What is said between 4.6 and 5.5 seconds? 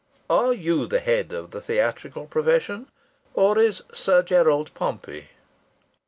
Pompey?"